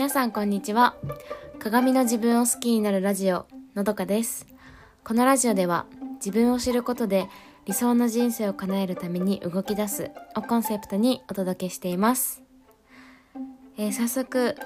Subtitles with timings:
[0.00, 0.96] 皆さんこんにちは。
[1.58, 4.46] 鏡の自分を好きになるラジオのどかです。
[5.04, 5.84] このラジオでは
[6.14, 7.28] 自分を知ることで
[7.66, 12.42] 理想の人生を叶えるために動き出すをコンセプトにお届けしています、
[13.76, 14.56] えー早速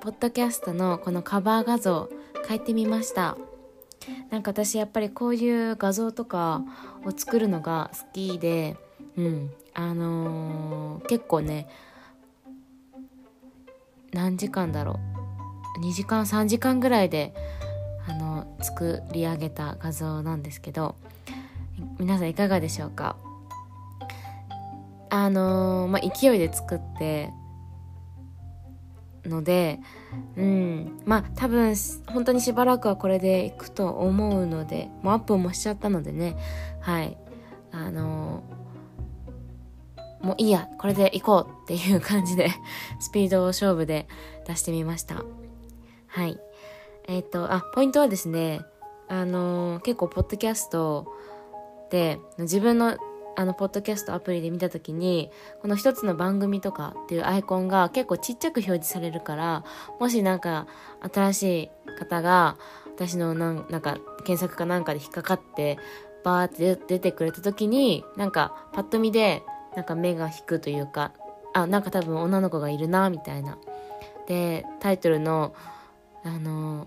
[0.00, 2.10] ポッドキャストのこのカバー画像
[2.48, 3.36] 変えてみました。
[4.30, 6.64] なんか私やっぱりこういう画像とか
[7.04, 8.76] を作るのが好きで
[9.16, 11.68] うんあのー結構ね
[14.12, 15.00] 何時間だろ
[15.78, 17.34] う？2時間3時間ぐらいで
[18.08, 20.96] あの作り上げた画像なんですけど
[21.98, 23.16] 皆さんいかがでしょうか？
[25.10, 27.30] あのーまあ勢いで作って
[29.24, 29.78] ので
[30.36, 31.74] うんまあ多分
[32.06, 36.36] 本当にしばらくはこれでいくと思うのでもうアップもしちゃったのでね
[36.80, 37.16] はい。
[37.70, 38.61] あのー
[40.22, 42.50] もういいやこれで行こうっていう感じで
[43.00, 44.06] スピード勝負で
[44.46, 45.22] 出してみました。
[46.06, 46.38] はい。
[47.08, 48.60] えっ、とあポイントはですね
[49.08, 51.06] あのー結構ポッドキャスト
[51.90, 52.96] で自分の
[53.34, 55.30] あのポッドキャストアプリで見た時に
[55.62, 59.64] この一つの番組とかっていうアイコンが結構ちっちゃく表示されるから
[59.98, 60.66] もしなんか
[61.12, 62.56] 新しい方が
[62.94, 65.78] 私のなんなんか検索かなんかで引っかかって
[66.24, 69.42] バーって出てくれた時になんかパッと見で
[69.76, 71.12] なんか目が引くというか
[71.54, 73.58] あなんか多分女の子がいるなみたいな。
[74.26, 75.54] でタイトルの
[76.24, 76.86] あの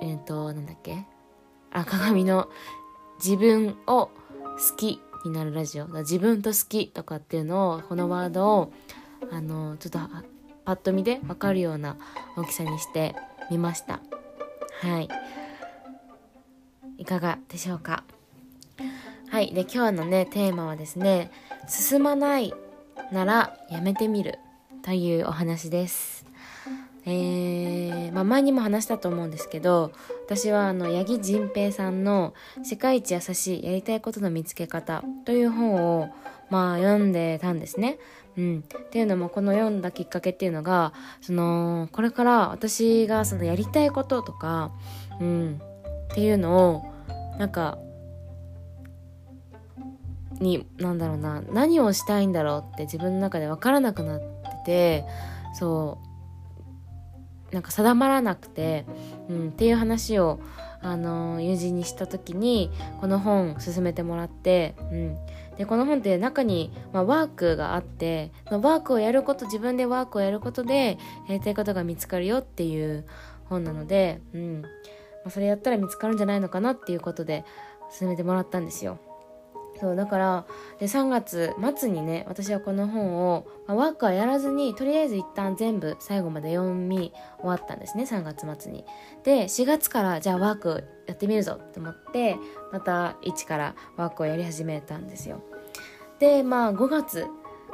[0.00, 1.04] えっ、となんだっけ？
[1.70, 2.48] あ鏡の
[3.22, 4.10] 自分を好
[4.76, 5.86] きになるラジオ。
[5.86, 8.72] 自分と好きとかっていうのをこのワードを
[9.30, 9.98] あのちょっと
[10.64, 11.96] パッと見で分かるような
[12.36, 13.14] 大きさにして
[13.50, 14.00] みました。
[14.82, 15.08] はい。
[16.96, 18.04] いかがでしょうか？
[19.28, 19.52] はい。
[19.52, 21.30] で今日のねテーマはですね
[21.68, 22.54] 進まない
[23.12, 24.38] ならやめてみる
[24.82, 26.24] というお話です。
[27.04, 29.92] えーまあ、前にも話したと思うんですけど
[30.26, 36.10] 私はあの八木仁平さんの「世界一優しいやりたいことの見つけ方」という本を、
[36.50, 37.98] まあ、読んでたんですね。
[38.36, 44.70] うん、っていうのもこの読んだきっかけっていうのがそのこれから私がそのやりたいこととか、
[45.20, 45.60] うん、
[46.12, 46.84] っていうのを
[47.38, 47.78] なんか
[50.40, 55.04] になんだろうな何をしたいんだろうって自分の中で分からなくなってて
[55.54, 55.98] そ
[57.50, 58.84] うなんか定まらなくて、
[59.30, 60.40] うん、っていう話を
[60.82, 65.16] あの友人にした時にこの本勧めてもらって、うん、
[65.56, 73.06] でこの本って中に、まあ、ワークがあってそのワークをやること自分でワークをやることでやりたいことが見つかるよっていう
[73.46, 74.68] 本なので、うんま
[75.28, 77.46] あ、それやったら見つかるんじゃないのかなっていうことで
[77.98, 78.98] 勧めてもらったんですよ。
[79.78, 80.46] そうだから
[80.80, 88.84] で3月末にね私はこの本を、まあ、ワークはやらずにとりあえず一旦全部最後まで読み終わったんですね3月末に。
[89.24, 92.36] で4月からじゃあワークやってみるぞって思って
[92.72, 95.42] また一からワークをやり始めたんですよ。
[96.18, 97.26] でまあ5月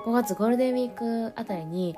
[0.05, 1.97] 5月ゴールデンウィークあたりに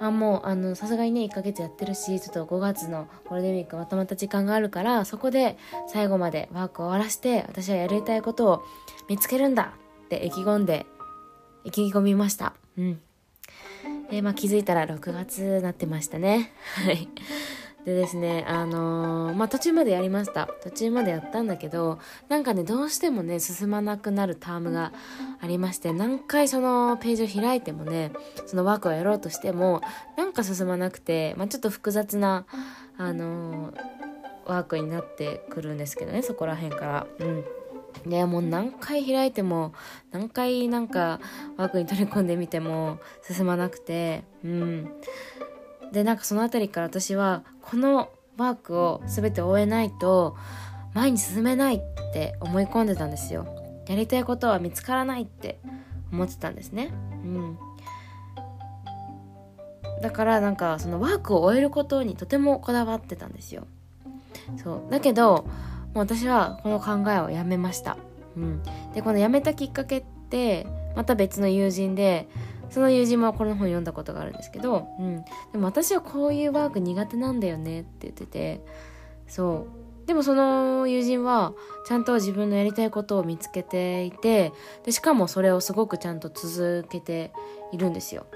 [0.00, 5.56] あもうあのさすがにね1ヶ月やってるしちょっと5月のゴールデンウィークまとまった時間があるからそこで
[5.88, 8.62] 最後までワークを終わらして私はやりたいことを
[9.08, 10.86] 見つけるんだって意気込んで
[11.64, 12.54] 意気込みました。
[12.76, 13.00] うん。
[14.10, 16.52] でまあ気づいたら6月なってましたね。
[16.84, 17.08] はい。
[17.84, 20.46] でですねあのーまあ途中までやりました。
[20.62, 21.98] 途中までやったんだけど
[22.28, 24.92] なんかねどうしてもね進まなくなるタームが
[25.40, 28.12] ありまして何回そのページを開いてもね
[28.46, 29.80] そのワークをやろうとしても
[30.16, 32.46] なんか進まなくて、まあ、ちょっと複雑な
[32.98, 33.80] あのー
[34.44, 37.06] ワークになってくるんですけどねそこら辺から。
[37.18, 37.44] うん。
[38.06, 39.74] でもう何回開いても
[40.10, 41.20] 何回なんか
[41.56, 44.92] ワークに取り込んでみても進まなくてうん。
[45.92, 50.36] でなんかその辺りから私はこのワークを全て終えないと
[50.94, 51.80] 前に進めないっ
[52.12, 53.46] て思い込んでたんですよ。
[53.86, 55.58] やりたいことは見つからないって
[56.12, 56.90] 思ってたんですね。
[57.24, 57.58] うん。
[60.02, 63.66] だからなんかそのワークを終えることにとてもこだわってたんですよ。
[64.62, 64.90] そう。
[64.90, 65.46] だけど
[65.94, 67.96] もう私はこの考えをやめました、
[68.36, 68.62] うん、
[68.94, 70.66] でこのやめたきっかけって
[70.96, 72.28] また別の友人で
[72.72, 78.64] その友人もこの本読んだことがあるんですけど、うん、でも私はこういうワーク苦手なんだよねって言ってて
[79.28, 79.82] そう。
[80.06, 81.52] でもその友人は
[81.86, 84.52] ちゃんと自分のやりたいことを見つけていて
[84.84, 87.32] でしかもそれをすごくちゃんと続けて
[87.70, 88.26] いるんですよ。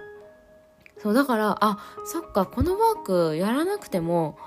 [0.98, 4.38] そうだからあそっかこのワークやらなくても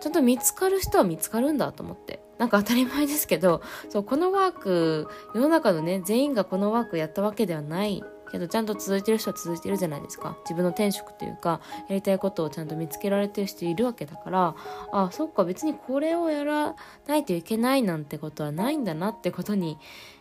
[0.00, 2.20] ちゃんと見つかる人は見つかるんだと思って。
[2.38, 8.02] なんか当たり前ですけどそうこのワーク世の中のね全員がこのワークやったわけではない
[8.34, 14.56] けどちゃんと続いてる人は続いてるじゃないですか自分の転職というかやりたいことをちゃんと見つけられてる人いるわけだから
[14.92, 16.74] あそっか別にこれをやら
[17.06, 19.78] ないといけないなんてことはないんだなってことに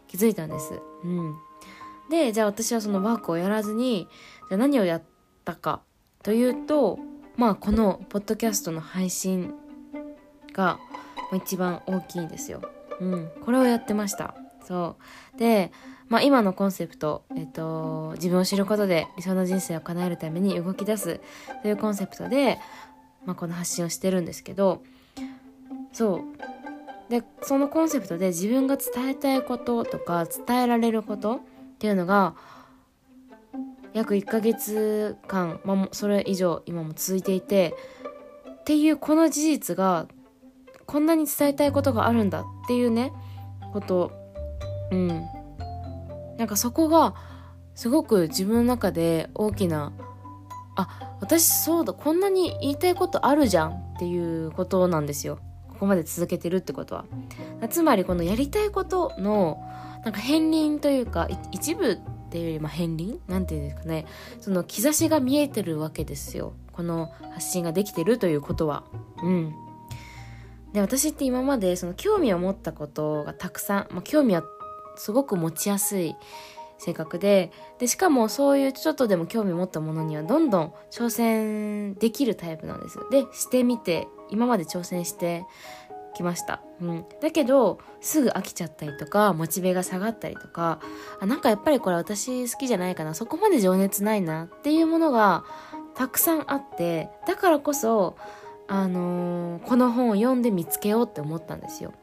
[0.08, 0.80] 気づいたんです。
[1.04, 1.36] うん、
[2.12, 4.08] でじゃあ私はそのワークをやらずに
[4.48, 5.04] じゃあ何をやっ
[5.44, 5.82] たか
[6.22, 7.00] というと
[7.36, 9.56] まあこのポッドキャストの配信
[10.54, 10.78] が
[11.34, 12.62] 一番大きいんですよ。
[13.00, 14.36] うん、これをやってました。
[14.64, 14.96] そ
[15.36, 15.40] う。
[15.40, 15.72] で、
[16.10, 21.20] まあ今のコンセプト、えっと、自分を知ることで理想の人生を叶えるために動き出す
[21.62, 22.60] というコンセプトで、
[23.26, 24.84] まあこの発信をしてるんですけど、
[25.92, 27.12] そう。
[27.12, 31.40] で、そのコンセプトで自分が伝えたいこととか伝えられることっ
[31.80, 32.36] ていうのが、
[33.94, 37.76] 約1ヶ月間、まあ、それ以上今も続いていて
[38.62, 40.08] っていうこの事実が
[40.86, 43.14] こんなに伝えたいことがあるんだっていうね
[43.72, 44.12] こと
[44.92, 45.08] うん。
[46.38, 47.16] なんかそこが
[47.76, 49.94] すごく自分の中で大きな
[50.76, 55.40] あ私そうだこんなに言いたいことあるじゃんっていうことなんですよ。
[55.70, 57.06] ここまで続けてるってことは。
[57.70, 59.60] つまりこのやりたいことの
[60.04, 61.98] なんか片鱗というか一部っ
[62.30, 63.20] ていうよりま片鱗？
[63.28, 64.06] なんていうんですかね。
[64.40, 66.54] その兆しが見えてるわけですよ。
[66.72, 68.84] この発信ができてるということは。
[69.22, 69.54] うん。
[70.74, 74.44] で私って今までその興味を持ったことがたくさん、まあ、興味は
[74.96, 76.16] すごく持ちやすい
[76.78, 85.46] 性格ででしかもそういうちょっとでも興味持ったものにはどんどん挑戦できるタイプなんですでしてみて今まで挑戦して
[86.14, 90.80] きました、うん、だけどすぐ飽きちゃったりとかモチベが下がったりとか
[91.20, 95.44] あなんかやっぱりこれ私好きじゃないかなそこまで情熱ないなっていうものが
[95.96, 98.18] たくさんあってだからこそ
[98.68, 101.94] あのー、この本を読んで見つけようって思ったんですよ。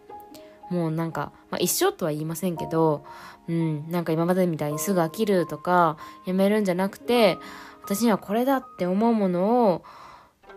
[0.70, 3.04] もうなんか、まあ、一生とは言いませんけど、
[3.48, 5.96] うん、なんか今までみたいにすぐ飽きるとか
[6.26, 7.38] やめるんじゃなくて
[7.84, 9.84] 私にはこれだって思うものを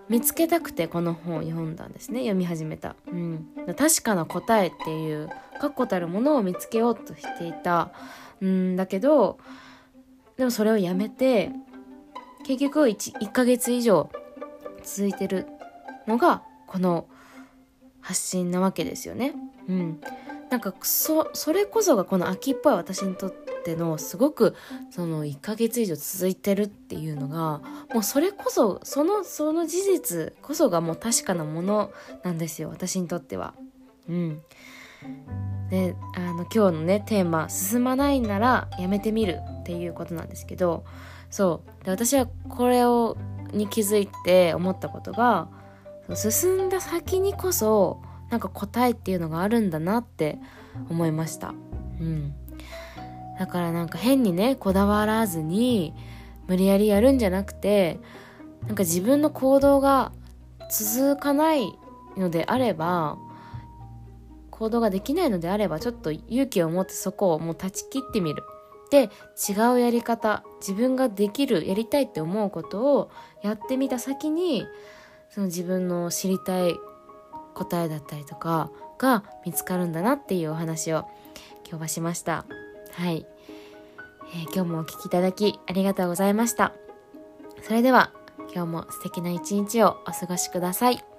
[0.10, 5.30] 見つけたくてこの本を読んだんですね読み始めた、うん、確かな答えっていう
[5.60, 7.92] 確固たるものを見つけようとしていた。
[8.42, 9.40] うんだけど
[10.38, 11.52] でもそれをやめて
[12.46, 14.10] 結局 1, 1ヶ月以上
[14.84, 15.48] 続いてる
[16.08, 17.08] のがこの
[18.02, 19.34] 発信なわけですよね。
[19.68, 20.02] うん、
[20.50, 24.56] なんかそそれこそがこの秋っぽい私にとってのすごく
[24.92, 27.62] その1ヶ月以上続いてるっていうのが
[27.94, 31.92] もうそれこそそのその事実こそがもう確かなもの
[32.24, 33.54] なんですよ私にとっては。
[34.10, 34.42] うん、
[35.70, 40.84] であの今日のねテーマ「進まないならやめてみる」っていうことなんですけど
[41.30, 41.86] そう。
[41.86, 43.18] で私はこれを
[43.54, 45.48] に気づいて思ったことが
[46.16, 48.02] 進んだ先にこそ
[48.34, 50.40] なんか答えっていうのがあるんだなって
[50.90, 51.50] 思いました。
[51.50, 51.54] う
[52.04, 52.34] ん。
[53.38, 55.94] だからなんか変にね、こだわらずに
[56.48, 58.00] 無理やりやるんじゃなくて、
[58.66, 60.14] なんか自分の行動が
[60.72, 61.78] 続かない
[62.18, 63.20] のであれば、
[64.50, 68.42] 行動ができないのであれば、ちょっと勇気を持ってそこをもう断ち切ってみる。
[68.90, 69.12] で、
[69.48, 73.12] 違うやり方、自分ができる、やりたいって思うことを
[73.44, 74.66] やってみた先に、
[75.30, 76.76] その自分の知りたい
[77.54, 81.06] 答えだったりとかが見つかるんだなっていうお話を
[81.68, 82.46] 今日はしました。
[82.92, 83.26] はい、
[84.34, 86.74] えー、今日もお聴きいただきありがとうございました。
[87.62, 88.12] それでは
[88.54, 91.13] 今日も素敵な一日をお過ごしください。